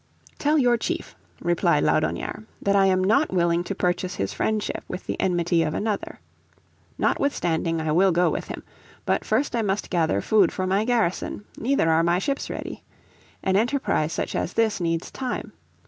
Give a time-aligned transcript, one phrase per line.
[0.39, 5.05] "Tell your chief, replied Laudonnière," that I am not willing to purchase his friendship with
[5.05, 6.19] the enmity of another.
[6.97, 8.63] Notwithstanding I will go with him.
[9.05, 12.81] But first I must gather food for my garrison, neither are my ships ready.
[13.43, 15.53] An enterprise such as this needs time.